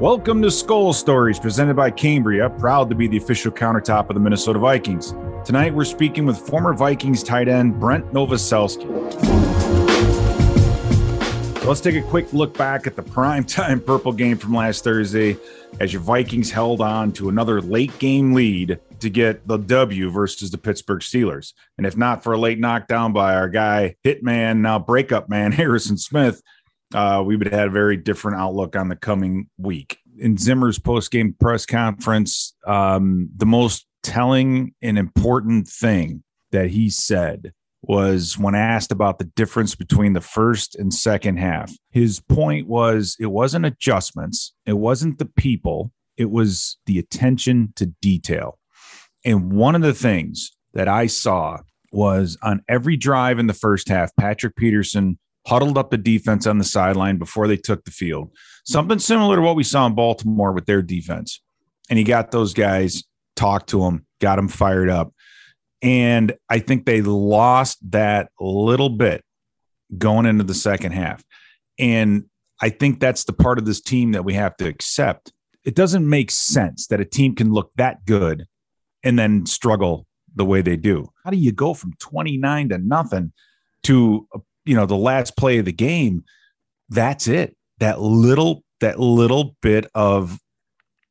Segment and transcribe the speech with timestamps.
[0.00, 4.20] Welcome to Skol Stories, presented by Cambria, proud to be the official countertop of the
[4.20, 5.14] Minnesota Vikings.
[5.44, 8.84] Tonight, we're speaking with former Vikings tight end Brent Novoselsky.
[11.64, 15.36] Let's take a quick look back at the primetime purple game from last Thursday
[15.78, 20.50] as your Vikings held on to another late game lead to get the W versus
[20.50, 21.52] the Pittsburgh Steelers.
[21.78, 25.96] And if not for a late knockdown by our guy, hitman, now breakup man, Harrison
[25.96, 26.42] Smith,
[26.92, 29.98] uh, we would have had a very different outlook on the coming week.
[30.18, 36.90] In Zimmer's post game press conference, um, the most telling and important thing that he
[36.90, 37.52] said
[37.82, 41.72] was when asked about the difference between the first and second half.
[41.90, 47.86] His point was it wasn't adjustments, it wasn't the people, it was the attention to
[48.00, 48.58] detail.
[49.24, 51.58] And one of the things that I saw
[51.92, 56.58] was on every drive in the first half, Patrick Peterson huddled up the defense on
[56.58, 58.30] the sideline before they took the field.
[58.64, 61.40] Something similar to what we saw in Baltimore with their defense.
[61.90, 63.04] And he got those guys,
[63.36, 65.12] talked to them, got them fired up.
[65.82, 69.22] And I think they lost that little bit
[69.98, 71.22] going into the second half.
[71.78, 72.24] And
[72.60, 75.32] I think that's the part of this team that we have to accept.
[75.64, 78.46] It doesn't make sense that a team can look that good
[79.02, 81.08] and then struggle the way they do.
[81.22, 83.32] How do you go from 29 to nothing
[83.84, 84.26] to
[84.64, 86.24] you know the last play of the game
[86.88, 87.56] that's it.
[87.78, 90.38] That little that little bit of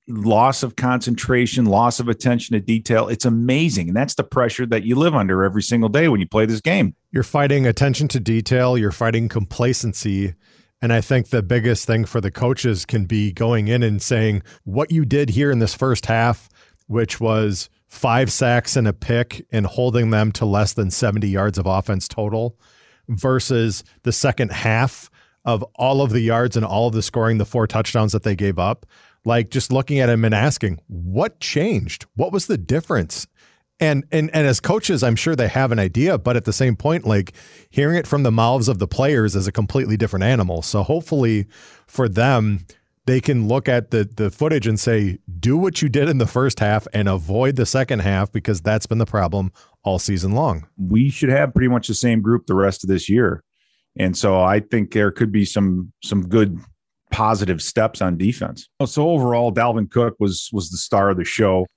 [0.07, 3.87] loss of concentration loss of attention to detail it's amazing.
[3.87, 6.59] And that's the pressure that you live under every single day when you play this
[6.59, 6.95] game.
[7.11, 10.35] You're fighting attention to detail you're fighting complacency.
[10.81, 14.43] And I think the biggest thing for the coaches can be going in and saying
[14.65, 16.49] what you did here in this first half,
[16.87, 21.57] which was five sacks and a pick and holding them to less than 70 yards
[21.57, 22.57] of offense total
[23.07, 25.09] versus the second half
[25.45, 28.35] of all of the yards and all of the scoring, the four touchdowns that they
[28.35, 28.85] gave up.
[29.25, 32.05] Like just looking at him and asking, what changed?
[32.15, 33.27] What was the difference?
[33.79, 36.75] And and and as coaches, I'm sure they have an idea, but at the same
[36.75, 37.33] point, like
[37.69, 40.61] hearing it from the mouths of the players is a completely different animal.
[40.61, 41.47] So hopefully
[41.87, 42.65] for them,
[43.05, 46.27] they can look at the the footage and say, do what you did in the
[46.27, 49.51] first half and avoid the second half because that's been the problem
[49.83, 50.67] all season long.
[50.77, 53.43] We should have pretty much the same group the rest of this year.
[53.97, 56.59] And so I think there could be some some good
[57.11, 58.67] positive steps on defense.
[58.85, 61.67] So overall, Dalvin Cook was was the star of the show.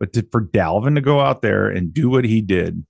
[0.00, 2.84] But to, for Dalvin to go out there and do what he did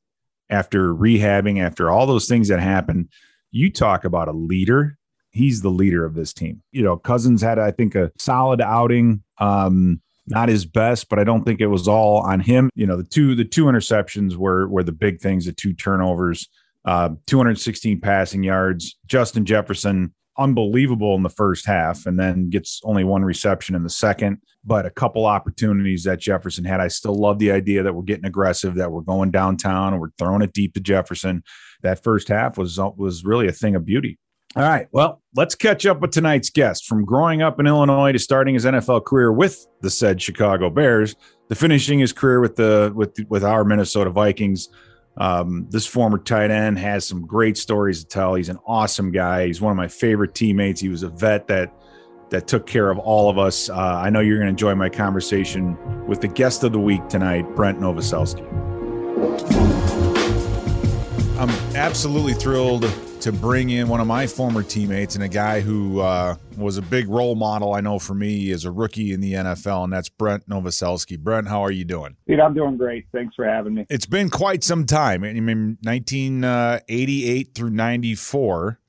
[0.48, 3.10] after rehabbing, after all those things that happened,
[3.50, 4.96] you talk about a leader.
[5.30, 6.62] He's the leader of this team.
[6.72, 9.22] You know, Cousins had, I think, a solid outing.
[9.38, 12.70] Um, not his best, but I don't think it was all on him.
[12.74, 16.48] You know, the two the two interceptions were were the big things, the two turnovers,
[16.84, 18.98] uh, 216 passing yards.
[19.06, 23.90] Justin Jefferson, unbelievable in the first half, and then gets only one reception in the
[23.90, 26.80] second, but a couple opportunities that Jefferson had.
[26.80, 30.10] I still love the idea that we're getting aggressive, that we're going downtown and we're
[30.18, 31.42] throwing it deep to Jefferson.
[31.82, 34.18] That first half was was really a thing of beauty.
[34.56, 34.86] All right.
[34.92, 36.86] Well, let's catch up with tonight's guest.
[36.86, 41.16] From growing up in Illinois to starting his NFL career with the said Chicago Bears,
[41.48, 44.68] to finishing his career with the with with our Minnesota Vikings.
[45.16, 48.34] Um, this former tight end has some great stories to tell.
[48.34, 49.46] He's an awesome guy.
[49.46, 50.80] He's one of my favorite teammates.
[50.80, 51.72] He was a vet that
[52.30, 53.68] that took care of all of us.
[53.68, 55.76] Uh, I know you're going to enjoy my conversation
[56.06, 58.44] with the guest of the week tonight, Brent Novoselsky.
[61.84, 62.90] Absolutely thrilled
[63.20, 66.82] to bring in one of my former teammates and a guy who uh, was a
[66.82, 70.08] big role model, I know, for me as a rookie in the NFL, and that's
[70.08, 71.18] Brent Novoselsky.
[71.18, 72.16] Brent, how are you doing?
[72.26, 73.04] Dude, I'm doing great.
[73.12, 73.84] Thanks for having me.
[73.90, 75.24] It's been quite some time.
[75.24, 78.80] I mean, 1988 through 94,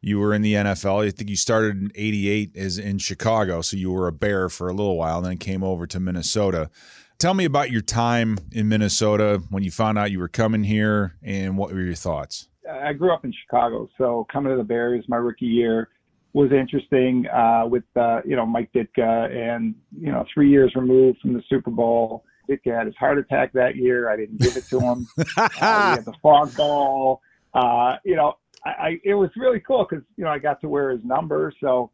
[0.00, 1.04] you were in the NFL.
[1.04, 4.68] I think you started in 88 as in Chicago, so you were a Bear for
[4.68, 6.70] a little while, and then came over to Minnesota.
[7.18, 11.16] Tell me about your time in Minnesota when you found out you were coming here,
[11.22, 12.48] and what were your thoughts?
[12.70, 15.90] I grew up in Chicago, so coming to the Bears my rookie year
[16.32, 21.20] was interesting uh, with uh, you know Mike Ditka, and you know three years removed
[21.20, 22.24] from the Super Bowl.
[22.50, 24.10] Ditka had his heart attack that year.
[24.10, 25.06] I didn't give it to him.
[25.36, 27.22] uh, we had the fog ball.
[27.54, 28.34] Uh, you know,
[28.66, 31.52] I, I it was really cool because you know I got to wear his number,
[31.60, 31.90] so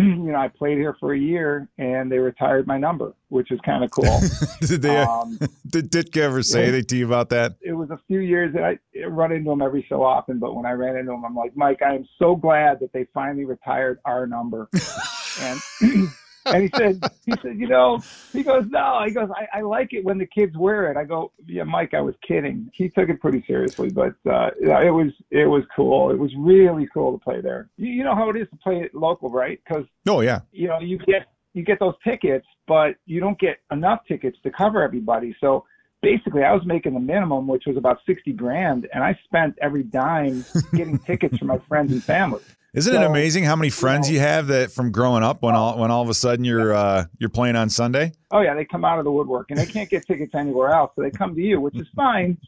[0.24, 3.60] you know, I played here for a year and they retired my number, which is
[3.64, 4.20] kind of cool.
[4.60, 4.98] did they?
[4.98, 7.56] Um, did Ditka ever say anything to you about that?
[7.60, 10.66] It was a few years that I run into him every so often, but when
[10.66, 13.98] I ran into him, I'm like, Mike, I am so glad that they finally retired
[14.04, 14.68] our number.
[15.40, 15.60] and
[16.46, 18.00] and he said, he said, you know,
[18.32, 20.96] he goes, no, he goes, I, I like it when the kids wear it.
[20.96, 22.70] I go, yeah, Mike, I was kidding.
[22.72, 26.10] He took it pretty seriously, but uh, it was it was cool.
[26.10, 27.68] It was really cool to play there.
[27.76, 29.60] You, you know how it is to play it local, right?
[29.66, 33.58] Because oh yeah, you know you get you get those tickets, but you don't get
[33.70, 35.34] enough tickets to cover everybody.
[35.40, 35.64] So
[36.02, 39.82] basically, I was making the minimum, which was about 60 grand, and I spent every
[39.82, 40.44] dime
[40.74, 42.42] getting tickets for my friends and family.
[42.72, 45.42] Isn't so, it amazing how many friends you, know, you, have that from growing up
[45.42, 48.12] when all when all of a sudden you're uh, you're playing on Sunday?
[48.30, 50.92] Oh yeah, they come out of the woodwork and they can't get tickets anywhere else,
[50.94, 52.38] so they come to you, which is fine.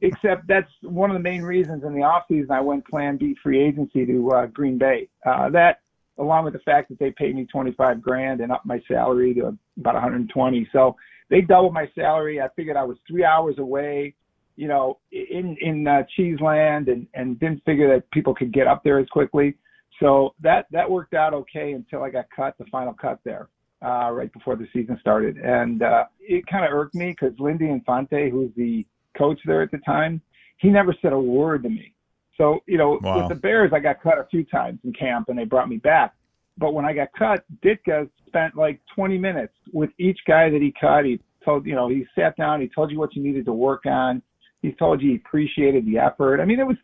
[0.00, 3.36] except that's one of the main reasons in the off season I went Plan B
[3.40, 5.08] free agency to uh, Green Bay.
[5.24, 5.78] Uh, that
[6.18, 9.56] along with the fact that they paid me 25 grand and up my salary to
[9.78, 10.68] about 120.
[10.72, 10.96] So
[11.30, 12.40] they doubled my salary.
[12.40, 14.14] I figured I was three hours away,
[14.56, 18.82] you know, in in uh, Cheeseland, and and didn't figure that people could get up
[18.82, 19.54] there as quickly.
[20.00, 23.48] So that that worked out okay until I got cut, the final cut there,
[23.84, 27.68] uh, right before the season started, and uh, it kind of irked me because Lindy
[27.68, 28.86] Infante, who's the
[29.16, 30.20] coach there at the time,
[30.58, 31.92] he never said a word to me.
[32.38, 33.18] So, you know, wow.
[33.18, 35.76] with the Bears, I got cut a few times in camp and they brought me
[35.76, 36.14] back.
[36.56, 40.72] But when I got cut, Ditka spent like 20 minutes with each guy that he
[40.80, 41.04] cut.
[41.04, 43.86] He told, you know, he sat down, he told you what you needed to work
[43.86, 44.22] on.
[44.62, 46.40] He told you he appreciated the effort.
[46.40, 46.76] I mean, it was,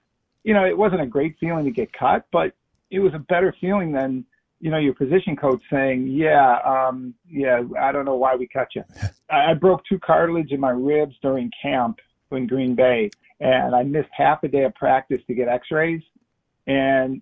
[0.43, 2.53] you know, it wasn't a great feeling to get cut, but
[2.91, 4.25] it was a better feeling than,
[4.61, 8.69] you know, your position coach saying, yeah, um, yeah, I don't know why we cut
[8.75, 8.85] you.
[9.31, 11.99] I, I broke two cartilage in my ribs during camp
[12.31, 16.02] in Green Bay and I missed half a day of practice to get X-rays.
[16.66, 17.20] And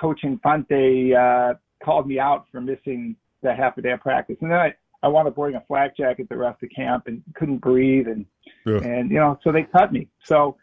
[0.00, 4.50] Coach Infante uh, called me out for missing that half a day of practice, and
[4.50, 7.58] then I I wound up wearing a flak jacket the rest of camp and couldn't
[7.58, 8.26] breathe, and
[8.64, 8.78] yeah.
[8.78, 10.08] and you know so they cut me.
[10.24, 10.56] So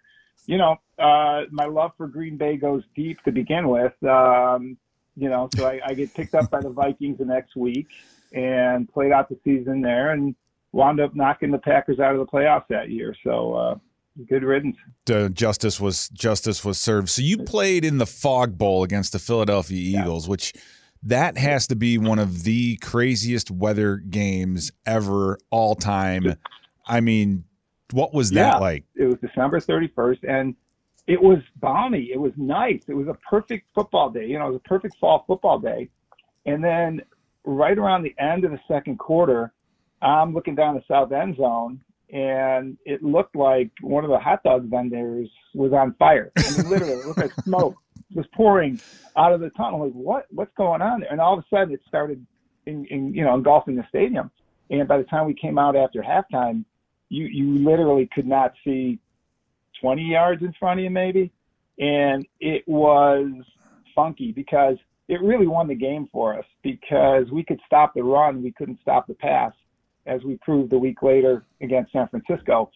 [0.46, 3.94] you know uh, my love for Green Bay goes deep to begin with.
[4.04, 4.78] Um,
[5.16, 7.88] you know, so I, I get picked up by the Vikings the next week
[8.34, 10.36] and played out the season there and
[10.72, 13.16] wound up knocking the Packers out of the playoffs that year.
[13.24, 13.76] So uh,
[14.28, 14.78] good riddance.
[15.10, 17.10] Uh, justice was justice was served.
[17.10, 20.32] So you played in the Fog Bowl against the Philadelphia Eagles, yeah.
[20.32, 20.54] which
[21.04, 26.36] that has to be one of the craziest weather games ever, all time.
[26.86, 27.44] I mean,
[27.92, 28.86] what was that yeah, like?
[28.96, 30.56] It was December 31st, and
[31.08, 32.10] it was balmy.
[32.12, 32.82] It was nice.
[32.88, 34.26] It was a perfect football day.
[34.26, 35.90] You know, it was a perfect fall football day.
[36.46, 37.02] And then
[37.44, 39.52] right around the end of the second quarter,
[40.02, 41.82] I'm looking down the south end zone,
[42.14, 46.32] and it looked like one of the hot dog vendors was on fire.
[46.38, 47.76] I mean, literally, it looked like smoke
[48.14, 48.80] was pouring
[49.18, 49.86] out of the tunnel.
[49.86, 50.28] Like, what?
[50.30, 51.12] What's going on there?
[51.12, 52.24] And all of a sudden, it started,
[52.68, 54.30] in, in you know, engulfing the stadium.
[54.70, 56.64] And by the time we came out after halftime,
[57.10, 59.00] you you literally could not see
[59.82, 61.32] 20 yards in front of you, maybe.
[61.80, 63.32] And it was
[63.96, 64.78] funky because
[65.08, 68.80] it really won the game for us because we could stop the run, we couldn't
[68.82, 69.52] stop the pass
[70.06, 72.72] as we proved a week later against San Francisco.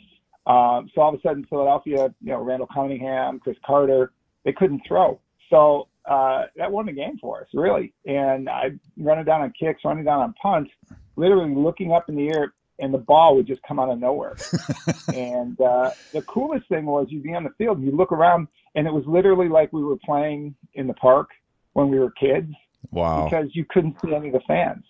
[0.46, 4.14] Um, so all of a sudden, Philadelphia, you know, Randall Cunningham, Cris Carter,
[4.46, 5.20] they couldn't throw.
[5.50, 7.94] So uh, that won the game for us, really.
[8.06, 10.72] And I running down on kicks, running down on punts,
[11.18, 14.38] literally looking up in the air, and the ball would just come out of nowhere.
[15.14, 18.88] and uh, the coolest thing was you'd be on the field, you look around, and
[18.88, 21.30] it was literally like we were playing in the park
[21.74, 22.52] when we were kids.
[22.92, 23.26] Wow!
[23.26, 24.86] Because you couldn't see any of the fans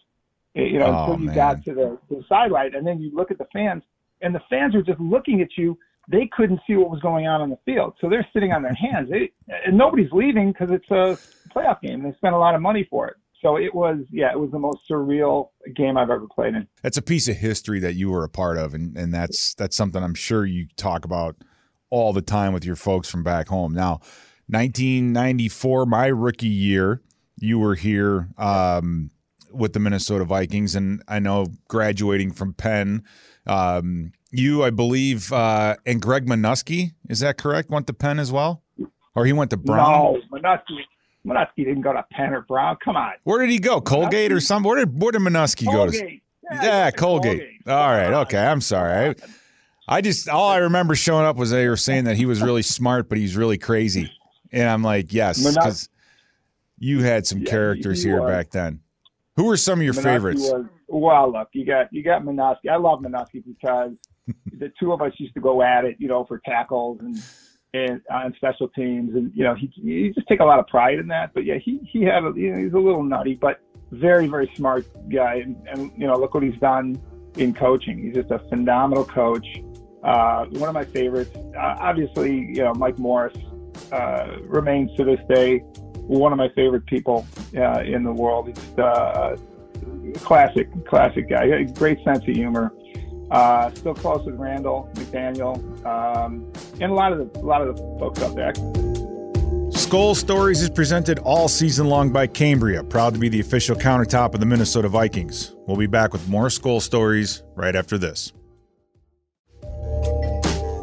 [0.66, 1.36] you know, oh, until you man.
[1.36, 2.76] got to the, the sideline.
[2.76, 3.84] And then you look at the fans,
[4.22, 5.78] and the fans were just looking at you.
[6.10, 8.74] They couldn't see what was going on on the field, so they're sitting on their
[8.76, 9.10] hands.
[9.10, 9.32] They,
[9.66, 11.18] and nobody's leaving because it's a
[11.54, 12.04] playoff game.
[12.04, 13.16] They spent a lot of money for it.
[13.42, 16.68] So it was, yeah, it was the most surreal game I've ever played in.
[16.82, 19.76] That's a piece of history that you were a part of, and and that's that's
[19.76, 21.36] something I'm sure you talk about
[21.90, 23.74] all the time with your folks from back home.
[23.74, 24.00] Now,
[24.48, 27.02] 1994, my rookie year,
[27.40, 28.30] you were here.
[28.38, 29.12] Um,
[29.58, 33.04] with the Minnesota Vikings, and I know graduating from Penn,
[33.46, 37.70] um, you, I believe, uh, and Greg Manusky, is that correct?
[37.70, 38.64] Went to Penn as well,
[39.16, 40.16] or he went to Brown?
[40.32, 40.82] No, Manusky.
[41.26, 42.78] Manusky didn't go to Penn or Brown.
[42.84, 43.14] Come on.
[43.24, 43.82] Where did he go?
[43.82, 44.36] Colgate Manusky?
[44.36, 44.64] or some?
[44.64, 45.98] Where did where did Manusky go to?
[45.98, 47.40] Yeah, yeah Colgate.
[47.40, 47.68] Colgate.
[47.68, 48.14] All right.
[48.22, 48.40] Okay.
[48.40, 49.10] I'm sorry.
[49.10, 49.16] I,
[49.88, 52.62] I just all I remember showing up was they were saying that he was really
[52.62, 54.12] smart, but he's really crazy,
[54.52, 55.90] and I'm like, yes, because
[56.78, 58.30] you had some yeah, characters here was.
[58.30, 58.82] back then.
[59.38, 60.42] Who are some of your favorites?
[60.42, 62.70] Was, well, look, you got you got Manusky.
[62.72, 63.94] I love Manusky because
[64.58, 67.24] the two of us used to go at it, you know, for tackles and
[67.74, 70.98] and on special teams, and you know, he he just take a lot of pride
[70.98, 71.36] in that.
[71.36, 74.52] But yeah, he he had a, you know, he's a little nutty, but very very
[74.56, 77.00] smart guy, and, and you know, look what he's done
[77.36, 78.00] in coaching.
[78.00, 79.46] He's just a phenomenal coach.
[80.04, 83.38] Uh, one of my favorites, uh, obviously, you know, Mike Morris
[83.92, 85.62] uh, remains to this day
[86.08, 88.48] one of my favorite people uh, in the world.
[88.48, 89.38] He's uh,
[90.20, 91.64] classic, classic guy.
[91.64, 92.74] Great sense of humor.
[93.30, 96.50] Uh, still close with Randall McDaniel um,
[96.80, 98.54] and a lot of the a lot of the folks up there.
[99.88, 104.34] Skol Stories is presented all season long by Cambria, proud to be the official countertop
[104.34, 105.56] of the Minnesota Vikings.
[105.66, 108.32] We'll be back with more Skol Stories right after this.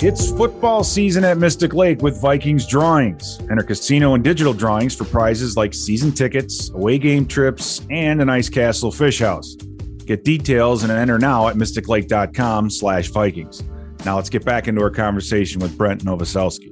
[0.07, 3.41] It's football season at Mystic Lake with Vikings drawings.
[3.51, 8.29] Enter casino and digital drawings for prizes like season tickets, away game trips, and an
[8.29, 9.55] ice castle fish house.
[10.05, 13.63] Get details and enter now at mysticlake.com slash Vikings.
[14.05, 16.71] Now let's get back into our conversation with Brent Novoselsky.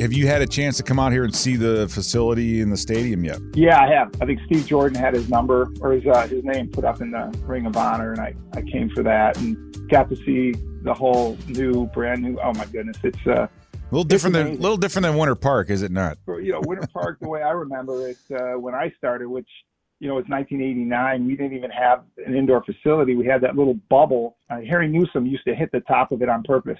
[0.00, 2.76] Have you had a chance to come out here and see the facility in the
[2.76, 3.38] stadium yet?
[3.54, 4.10] Yeah, I have.
[4.20, 7.12] I think Steve Jordan had his number or his uh, his name put up in
[7.12, 9.56] the Ring of Honor, and I, I came for that and
[9.88, 10.54] got to see
[10.88, 12.38] the whole new, brand new.
[12.42, 15.68] Oh my goodness, it's uh, a little different than a little different than Winter Park,
[15.68, 16.16] is it not?
[16.26, 19.48] You know, Winter Park, the way I remember it uh, when I started, which
[20.00, 21.26] you know, it's 1989.
[21.26, 23.16] We didn't even have an indoor facility.
[23.16, 24.38] We had that little bubble.
[24.48, 26.78] Uh, Harry Newsome used to hit the top of it on purpose,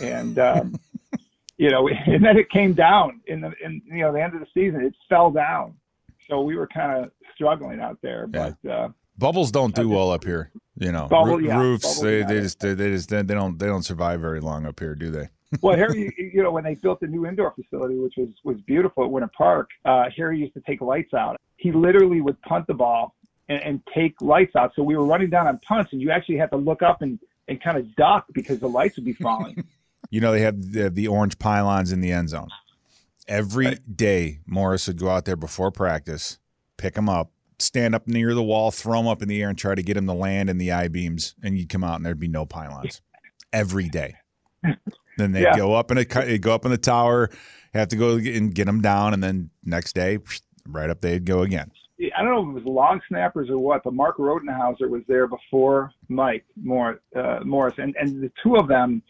[0.00, 0.74] and um,
[1.58, 4.40] you know, and then it came down in the in you know the end of
[4.40, 4.80] the season.
[4.80, 5.74] It fell down,
[6.30, 8.26] so we were kind of struggling out there.
[8.26, 10.50] But uh, bubbles don't do well up here.
[10.76, 13.84] You know, Bubble, yeah, roofs they, they just they, they just they don't they don't
[13.84, 15.28] survive very long up here, do they?
[15.62, 19.04] well, Harry, you know, when they built the new indoor facility, which was was beautiful
[19.04, 21.40] at Winter Park, uh, Harry used to take lights out.
[21.56, 23.14] He literally would punt the ball
[23.48, 24.72] and, and take lights out.
[24.74, 27.20] So we were running down on punts, and you actually had to look up and
[27.46, 29.64] and kind of duck because the lights would be falling.
[30.10, 32.48] you know, they have the, the orange pylons in the end zone.
[33.28, 33.96] Every right.
[33.96, 36.38] day, Morris would go out there before practice,
[36.78, 39.58] pick them up, stand up near the wall, throw them up in the air, and
[39.58, 42.06] try to get them to land in the I beams, and you'd come out and
[42.06, 43.00] there'd be no pylons.
[43.52, 44.16] Every day.
[45.16, 45.56] Then they yeah.
[45.56, 47.30] go up in a go up in the tower,
[47.72, 50.18] have to go and get them down, and then next day,
[50.66, 51.70] right up they'd go again.
[52.16, 55.28] I don't know if it was long snappers or what, but Mark Rodenhauser was there
[55.28, 59.02] before Mike Morris, uh, Morris, and and the two of them.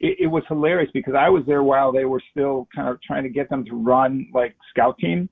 [0.00, 3.22] It, it was hilarious because I was there while they were still kind of trying
[3.22, 5.28] to get them to run like scout team.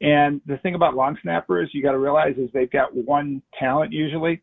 [0.00, 3.92] And the thing about long snappers, you got to realize is they've got one talent
[3.92, 4.40] usually,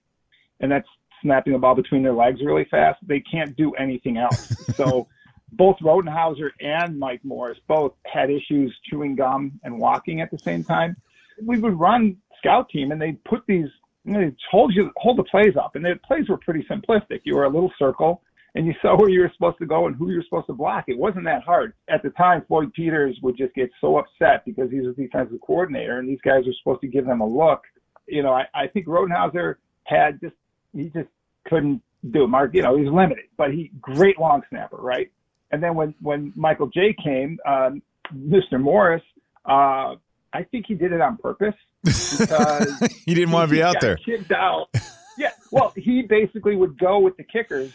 [0.59, 0.88] and that's
[1.21, 3.00] snapping the ball between their legs really fast.
[3.07, 4.53] They can't do anything else.
[4.75, 5.07] so
[5.53, 10.63] both Rodenhauser and Mike Morris both had issues chewing gum and walking at the same
[10.63, 10.95] time.
[11.41, 13.67] We would run scout team and they'd put these,
[14.03, 17.21] you know, they'd hold you, hold the plays up and the plays were pretty simplistic.
[17.24, 18.21] You were a little circle
[18.55, 20.53] and you saw where you were supposed to go and who you were supposed to
[20.53, 20.85] block.
[20.88, 21.74] It wasn't that hard.
[21.89, 25.39] At the time, Floyd Peters would just get so upset because he was a defensive
[25.45, 27.63] coordinator and these guys were supposed to give them a look.
[28.07, 30.35] You know, I, I think Rodenhauser had just,
[30.74, 31.09] he just
[31.47, 31.81] couldn't
[32.12, 32.27] do it.
[32.27, 35.12] Mark, you know, he's limited, but he, great long snapper, right?
[35.51, 37.81] And then when when Michael J came, um,
[38.13, 38.59] Mr.
[38.59, 39.03] Morris,
[39.45, 39.95] uh,
[40.33, 43.95] I think he did it on purpose because he didn't want to be out there.
[43.97, 44.69] Kicked out.
[45.17, 45.31] Yeah.
[45.51, 47.71] Well, he basically would go with the kickers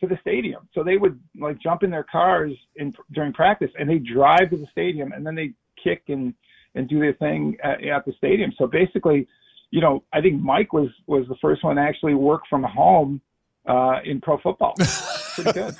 [0.00, 0.68] to the stadium.
[0.74, 4.56] So they would like jump in their cars in during practice and they drive to
[4.56, 6.34] the stadium and then they kick and
[6.74, 8.52] and do their thing at, at the stadium.
[8.58, 9.26] So basically,
[9.70, 13.20] you know, I think Mike was was the first one to actually work from home
[13.66, 14.74] uh, in pro football.
[15.34, 15.74] Pretty good.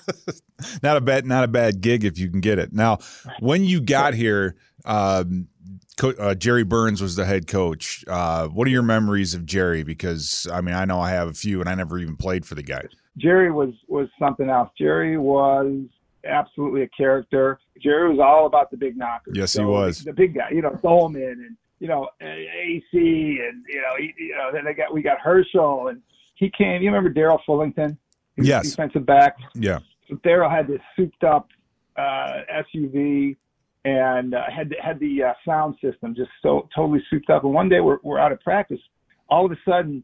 [0.83, 2.73] not a bad, not a bad gig if you can get it.
[2.73, 2.99] Now,
[3.41, 5.49] when you got here, um,
[6.03, 8.05] uh, Jerry Burns was the head coach.
[8.07, 9.83] Uh, what are your memories of Jerry?
[9.83, 12.55] Because I mean, I know I have a few, and I never even played for
[12.55, 12.83] the guy.
[13.17, 14.71] Jerry was was something else.
[14.79, 15.85] Jerry was
[16.25, 17.59] absolutely a character.
[17.83, 19.37] Jerry was all about the big knockers.
[19.37, 20.51] Yes, so he was the big guy.
[20.51, 24.75] You know, Doleman and you know AC and you know he, you know then they
[24.75, 26.03] got we got Herschel and
[26.35, 26.83] he came.
[26.83, 27.97] You remember Darrell Fullington?
[28.37, 28.71] Yes.
[28.71, 29.37] Defensive back.
[29.55, 29.79] Yeah.
[30.09, 31.49] So Darrell had this souped up
[31.97, 32.43] uh,
[32.75, 33.37] SUV
[33.87, 37.45] and uh, had had the uh, sound system just so totally souped up.
[37.45, 38.81] And one day we're we're out of practice.
[39.29, 40.03] All of a sudden,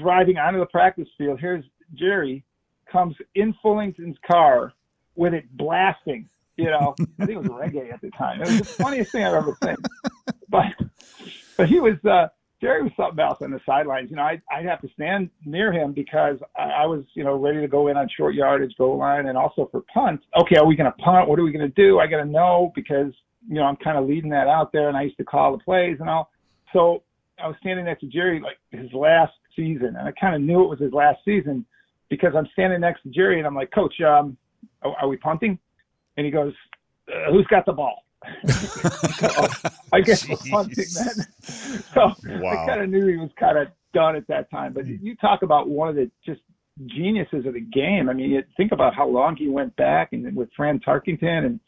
[0.00, 1.64] driving onto the practice field, here's
[1.94, 2.44] Jerry
[2.90, 4.72] comes in Fullington's car
[5.16, 6.28] with it blasting.
[6.56, 8.40] You know, I think it was reggae at the time.
[8.40, 9.76] It was the funniest thing I've ever seen.
[10.48, 10.66] But
[11.56, 12.28] but he was uh,
[12.60, 14.10] Jerry was something else on the sidelines.
[14.10, 17.38] You know, I, I'd have to stand near him because I, I was, you know,
[17.38, 20.22] ready to go in on short yardage, goal line, and also for punt.
[20.40, 21.28] Okay, are we going to punt?
[21.28, 21.98] What are we going to do?
[21.98, 23.12] I got to know because,
[23.46, 25.62] you know, I'm kind of leading that out there, and I used to call the
[25.62, 26.30] plays and all.
[26.72, 27.02] So
[27.42, 30.62] I was standing next to Jerry like his last season, and I kind of knew
[30.64, 31.66] it was his last season
[32.08, 34.36] because I'm standing next to Jerry, and I'm like, Coach, um,
[34.82, 35.58] are, are we punting?
[36.16, 36.54] And he goes,
[37.08, 38.05] uh, Who's got the ball?
[38.48, 39.46] So
[39.92, 41.26] I guess we're punting then.
[41.94, 42.50] So wow.
[42.50, 44.72] I kind of knew he was kind of done at that time.
[44.72, 46.40] But you talk about one of the just
[46.86, 48.08] geniuses of the game.
[48.08, 51.60] I mean, you think about how long he went back and with Fran Tarkenton and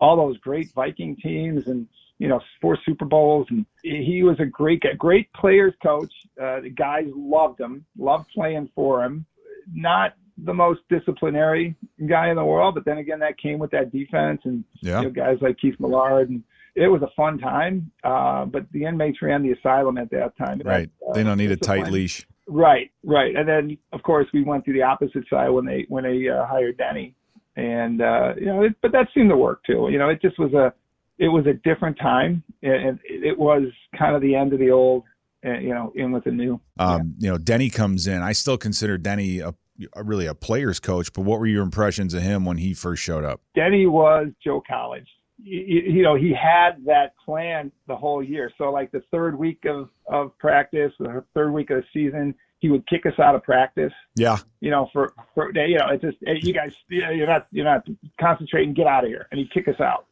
[0.00, 1.86] all those great Viking teams and
[2.18, 6.12] you know four Super Bowls and he was a great great players coach.
[6.40, 9.26] Uh, the guys loved him, loved playing for him.
[9.72, 11.76] Not the most disciplinary
[12.08, 15.00] guy in the world, but then again, that came with that defense and yeah.
[15.00, 16.42] you know, guys like Keith Millard and
[16.74, 17.90] it was a fun time.
[18.02, 20.60] Uh, but the inmates ran the asylum at that time.
[20.64, 20.90] Right.
[21.08, 22.26] Uh, they don't need a tight leash.
[22.48, 22.90] Right.
[23.04, 23.36] Right.
[23.36, 26.46] And then of course we went to the opposite side when they when they uh,
[26.46, 27.14] hired Denny,
[27.56, 29.88] and uh, you know, it, but that seemed to work too.
[29.90, 30.72] You know, it just was a
[31.18, 33.62] it was a different time, and it was
[33.96, 35.04] kind of the end of the old,
[35.46, 36.60] uh, you know, in with the new.
[36.78, 37.26] Um, yeah.
[37.26, 38.20] You know, Denny comes in.
[38.20, 39.54] I still consider Denny a
[39.96, 43.24] really a player's coach, but what were your impressions of him when he first showed
[43.24, 43.40] up?
[43.54, 45.08] Denny was Joe College.
[45.42, 48.52] You, you know, he had that plan the whole year.
[48.56, 52.70] So like the third week of, of practice, the third week of the season, he
[52.70, 53.92] would kick us out of practice.
[54.14, 54.38] Yeah.
[54.60, 57.86] You know, for, for you know, it's just, hey, you guys, you're not, you're not
[58.18, 59.26] concentrating, get out of here.
[59.30, 60.06] And he'd kick us out.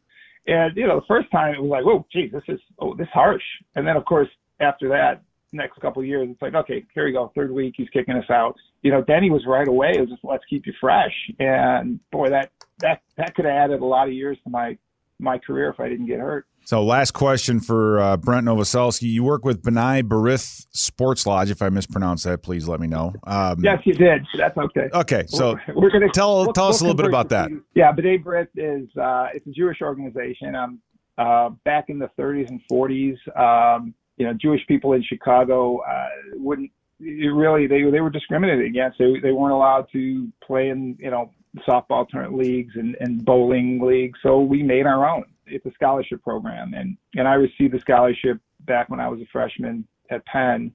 [0.46, 3.08] And, you know, the first time it was like, whoa, geez, this is, oh, this
[3.14, 3.44] harsh.
[3.76, 4.28] And then of course,
[4.60, 7.32] after that, next couple of years, it's like, okay, here we go.
[7.34, 8.54] Third week, he's kicking us out.
[8.82, 9.92] You know, Denny was right away.
[9.94, 11.12] It was just, let's keep you fresh.
[11.38, 14.76] And boy, that, that, that could have added a lot of years to my,
[15.18, 16.46] my career if I didn't get hurt.
[16.64, 19.10] So, last question for uh, Brent Novoselsky.
[19.10, 21.50] You work with B'nai Barith Sports Lodge.
[21.50, 23.12] If I mispronounced that, please let me know.
[23.24, 24.24] Um, yes, you did.
[24.38, 24.88] That's okay.
[24.92, 27.50] Okay, so we're, we're gonna tell we'll, tell us we'll a little bit about that.
[27.74, 30.54] Yeah, B'nai B'rith is uh, it's a Jewish organization.
[30.54, 30.80] Um,
[31.18, 36.08] uh, back in the 30s and 40s, um, you know, Jewish people in Chicago uh,
[36.34, 38.98] wouldn't really they they were discriminated against.
[38.98, 41.32] They they weren't allowed to play in you know
[41.66, 44.20] softball tournament leagues and, and bowling leagues.
[44.22, 45.24] So we made our own.
[45.44, 49.26] It's a scholarship program, and and I received a scholarship back when I was a
[49.32, 50.72] freshman at Penn,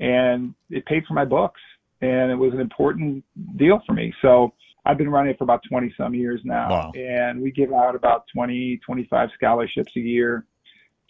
[0.00, 1.60] and it paid for my books,
[2.00, 3.24] and it was an important
[3.56, 4.12] deal for me.
[4.22, 6.92] So I've been running it for about 20 some years now, wow.
[6.96, 10.46] and we give out about 20, 25 scholarships a year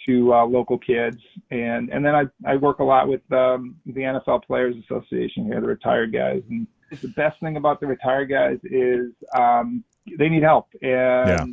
[0.06, 1.18] to uh, local kids,
[1.50, 5.60] and and then I I work a lot with um, the NFL Players Association here,
[5.60, 9.84] the retired guys, and the best thing about the retired guys is um,
[10.18, 11.44] they need help, and yeah.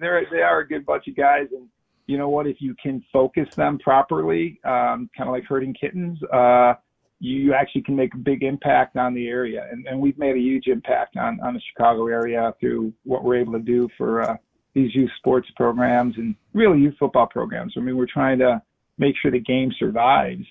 [0.00, 1.68] they're they are a good bunch of guys, and
[2.06, 2.46] you know what?
[2.46, 6.74] If you can focus them properly, um, kind of like herding kittens, uh,
[7.20, 10.40] you actually can make a big impact on the area, and, and we've made a
[10.40, 14.36] huge impact on on the Chicago area through what we're able to do for uh,
[14.74, 17.74] these youth sports programs and really youth football programs.
[17.76, 18.60] I mean, we're trying to
[18.98, 20.44] make sure the game survives.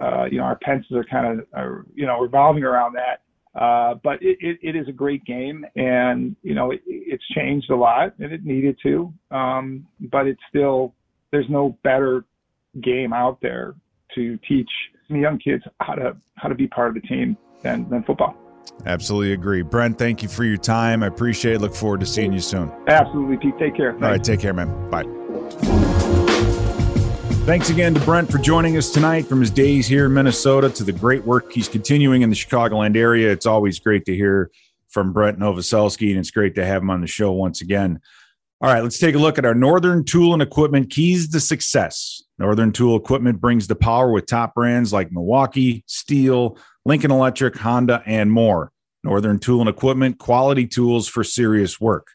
[0.00, 3.22] Uh, you know, our pencils are kind of, are, you know, revolving around that.
[3.54, 7.68] Uh, but it, it, it is a great game, and you know it, it's changed
[7.70, 9.12] a lot, and it needed to.
[9.30, 10.94] Um, but it's still
[11.32, 12.24] there's no better
[12.80, 13.74] game out there
[14.14, 14.70] to teach
[15.08, 18.34] young kids how to how to be part of the team than than football.
[18.84, 19.62] Absolutely agree.
[19.62, 21.02] Brent, thank you for your time.
[21.02, 21.60] I appreciate it.
[21.60, 22.72] Look forward to seeing you soon.
[22.88, 23.58] Absolutely, Pete.
[23.58, 23.92] Take care.
[23.92, 24.04] Thanks.
[24.04, 24.90] All right, take care, man.
[24.90, 25.04] Bye.
[27.44, 30.84] Thanks again to Brent for joining us tonight from his days here in Minnesota to
[30.84, 33.30] the great work he's continuing in the Chicagoland area.
[33.32, 34.50] It's always great to hear
[34.88, 38.00] from Brent Novoselsky, and it's great to have him on the show once again.
[38.60, 42.22] All right, let's take a look at our Northern Tool and Equipment keys to success.
[42.38, 48.02] Northern Tool Equipment brings the power with top brands like Milwaukee, Stihl, Lincoln Electric, Honda,
[48.06, 48.72] and more.
[49.04, 52.08] Northern Tool and Equipment, quality tools for serious work.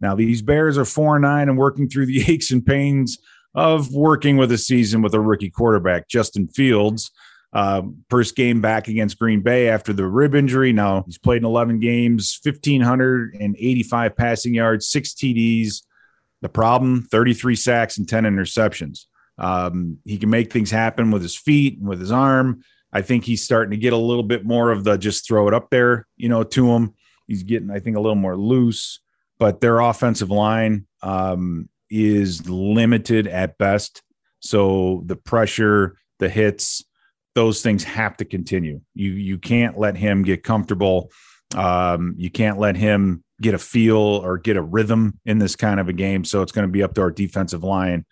[0.00, 3.18] Now, these Bears are 4 9 and working through the aches and pains
[3.54, 7.10] of working with a season with a rookie quarterback, Justin Fields.
[7.52, 10.72] Uh, first game back against Green Bay after the rib injury.
[10.72, 15.82] Now he's played in 11 games, 1,585 passing yards, six TDs.
[16.42, 19.06] The problem 33 sacks and 10 interceptions.
[19.36, 22.62] Um, he can make things happen with his feet and with his arm.
[22.92, 25.54] I think he's starting to get a little bit more of the just throw it
[25.54, 26.94] up there, you know, to him.
[27.26, 29.00] He's getting, I think, a little more loose,
[29.38, 34.02] but their offensive line um, is limited at best.
[34.40, 36.84] So the pressure, the hits,
[37.34, 38.80] those things have to continue.
[38.94, 41.12] You you can't let him get comfortable.
[41.54, 45.78] Um, you can't let him get a feel or get a rhythm in this kind
[45.78, 46.24] of a game.
[46.24, 48.04] So it's going to be up to our defensive line,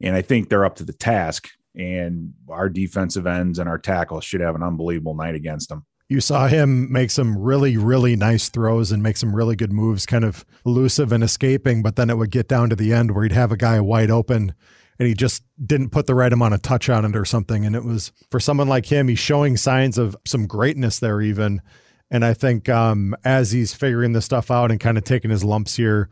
[0.00, 4.24] and I think they're up to the task and our defensive ends and our tackles
[4.24, 5.84] should have an unbelievable night against them.
[6.08, 10.04] You saw him make some really, really nice throws and make some really good moves,
[10.04, 13.24] kind of elusive and escaping, but then it would get down to the end where
[13.24, 14.54] he'd have a guy wide open
[14.98, 17.64] and he just didn't put the right amount of touch on it or something.
[17.64, 21.62] And it was for someone like him, he's showing signs of some greatness there, even.
[22.10, 25.42] And I think um, as he's figuring this stuff out and kind of taking his
[25.42, 26.10] lumps here,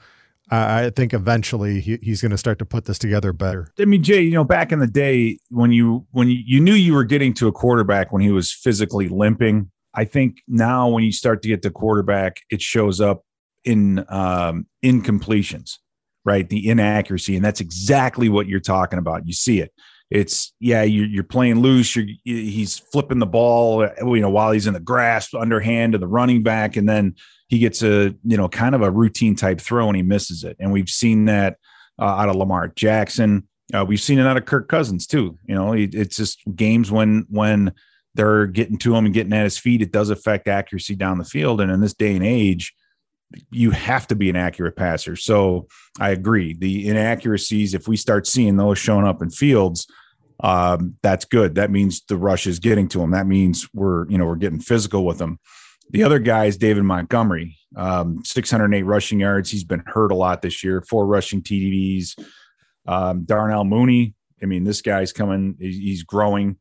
[0.51, 3.73] I think eventually he, he's going to start to put this together better.
[3.79, 6.75] I mean, Jay, you know, back in the day when you when you, you knew
[6.75, 11.05] you were getting to a quarterback when he was physically limping, I think now when
[11.05, 13.23] you start to get the quarterback, it shows up
[13.65, 15.79] in um, incompletions,
[16.25, 16.47] right?
[16.47, 19.27] The inaccuracy, and that's exactly what you're talking about.
[19.27, 19.73] You see it.
[20.13, 21.97] it's yeah, you're, you're playing loose.
[21.97, 26.07] You're, he's flipping the ball, you know, while he's in the grasp, underhand to the
[26.07, 27.15] running back, and then
[27.53, 30.57] he gets a you know kind of a routine type throw and he misses it.
[30.59, 31.59] And we've seen that
[32.01, 33.47] uh, out of Lamar Jackson.
[33.75, 35.37] Uh, we've seen it out of Kirk Cousins too.
[35.47, 37.75] You know, it's just games when when
[38.15, 39.83] they're getting to him and getting at his feet.
[39.83, 41.61] It does affect accuracy down the field.
[41.61, 42.73] And in this day and age,
[43.51, 45.15] you have to be an accurate passer.
[45.15, 45.69] So
[46.01, 46.55] I agree.
[46.55, 49.87] The inaccuracies, if we start seeing those showing up in fields,
[50.41, 51.57] um, that's good.
[51.57, 53.11] That means the rush is getting to him.
[53.11, 55.39] That means we're, you know, we're getting physical with him.
[55.93, 59.51] The other guy is David Montgomery, um, 608 rushing yards.
[59.51, 62.19] He's been hurt a lot this year, four rushing TDs.
[62.87, 66.57] Um, Darnell Mooney, I mean, this guy's coming, he's growing.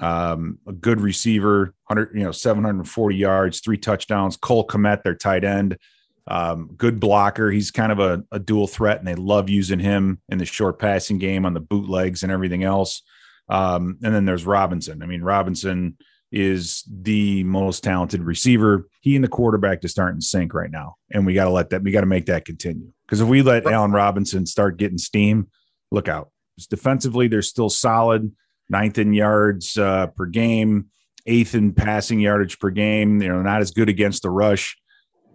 [0.00, 4.36] Um, a good receiver, 100, you know, 740 yards, three touchdowns.
[4.36, 5.78] Cole Kmet, their tight end,
[6.26, 7.50] um, good blocker.
[7.50, 10.78] He's kind of a, a, dual threat, and they love using him in the short
[10.78, 13.00] passing game on the bootlegs and everything else.
[13.48, 15.02] Um, and then there's Robinson.
[15.02, 15.96] I mean, Robinson
[16.36, 18.86] is the most talented receiver.
[19.00, 21.70] He and the quarterback to start in sync right now, and we got to let
[21.70, 21.82] that.
[21.82, 25.48] We got to make that continue because if we let Allen Robinson start getting steam,
[25.90, 26.30] look out.
[26.70, 28.32] Defensively, they're still solid.
[28.68, 30.86] Ninth in yards uh, per game,
[31.26, 33.22] eighth in passing yardage per game.
[33.22, 34.76] You know, not as good against the rush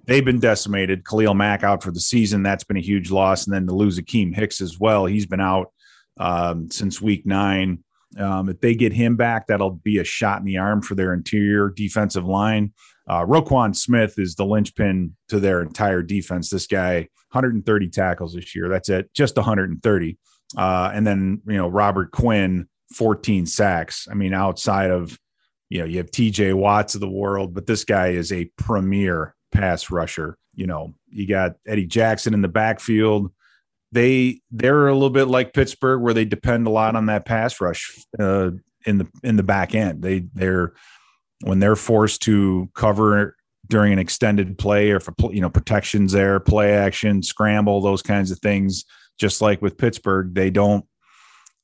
[0.06, 1.06] they've been decimated.
[1.06, 2.44] Khalil Mack out for the season.
[2.44, 3.46] That's been a huge loss.
[3.46, 5.06] And then to lose Akiem Hicks as well.
[5.06, 5.72] He's been out
[6.18, 7.84] um, since week nine.
[8.18, 11.14] Um, if they get him back, that'll be a shot in the arm for their
[11.14, 12.74] interior defensive line.
[13.08, 16.50] Uh, Roquan Smith is the linchpin to their entire defense.
[16.50, 18.70] This guy, 130 tackles this year.
[18.70, 20.18] That's it, just 130.
[20.58, 24.08] Uh, and then, you know, Robert Quinn, 14 sacks.
[24.12, 25.18] I mean, outside of,
[25.70, 29.36] you know, you have TJ Watts of the world, but this guy is a premier
[29.52, 30.38] pass rusher.
[30.54, 33.32] You know, you got Eddie Jackson in the backfield.
[33.92, 37.60] They they're a little bit like Pittsburgh, where they depend a lot on that pass
[37.60, 38.52] rush uh,
[38.86, 40.02] in the in the back end.
[40.02, 40.74] They they're
[41.42, 43.36] when they're forced to cover
[43.68, 48.32] during an extended play or for you know protections there, play action, scramble, those kinds
[48.32, 48.86] of things.
[49.18, 50.86] Just like with Pittsburgh, they don't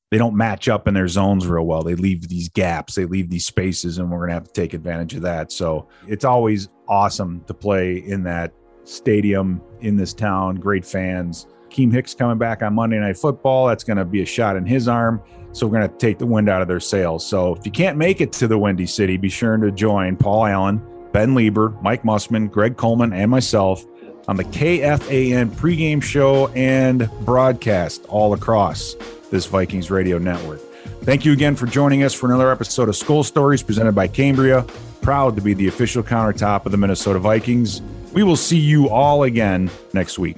[0.10, 1.84] they don't match up in their zones real well.
[1.84, 4.74] They leave these gaps, they leave these spaces, and we're going to have to take
[4.74, 5.52] advantage of that.
[5.52, 8.54] So it's always awesome to play in that
[8.86, 10.56] stadium in this town.
[10.56, 11.46] Great fans.
[11.78, 13.68] Keem Hicks coming back on Monday Night Football.
[13.68, 15.22] That's going to be a shot in his arm.
[15.52, 17.24] So we're going to take the wind out of their sails.
[17.26, 20.48] So if you can't make it to the Windy City, be sure to join Paul
[20.48, 23.86] Allen, Ben Leber, Mike Mussman, Greg Coleman, and myself
[24.28, 28.96] on the KFAN pregame show and broadcast all across
[29.30, 30.60] this Vikings radio network.
[31.04, 34.66] Thank you again for joining us for another episode of Skol Stories presented by Cambria.
[35.02, 37.82] Proud to be the official countertop of the Minnesota Vikings.
[38.14, 40.38] We will see you all again next week.